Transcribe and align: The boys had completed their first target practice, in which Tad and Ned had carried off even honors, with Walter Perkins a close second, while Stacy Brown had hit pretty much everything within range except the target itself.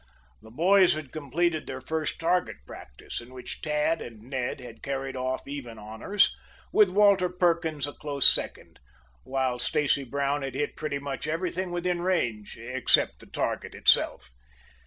The 0.41 0.49
boys 0.49 0.93
had 0.93 1.11
completed 1.11 1.67
their 1.67 1.79
first 1.79 2.19
target 2.19 2.55
practice, 2.65 3.21
in 3.21 3.35
which 3.35 3.61
Tad 3.61 4.01
and 4.01 4.23
Ned 4.23 4.59
had 4.59 4.81
carried 4.81 5.15
off 5.15 5.47
even 5.47 5.77
honors, 5.77 6.35
with 6.73 6.89
Walter 6.89 7.29
Perkins 7.29 7.85
a 7.85 7.93
close 7.93 8.27
second, 8.27 8.79
while 9.25 9.59
Stacy 9.59 10.03
Brown 10.03 10.41
had 10.41 10.55
hit 10.55 10.75
pretty 10.75 10.97
much 10.97 11.27
everything 11.27 11.69
within 11.69 12.01
range 12.01 12.57
except 12.57 13.19
the 13.19 13.27
target 13.27 13.75
itself. 13.75 14.31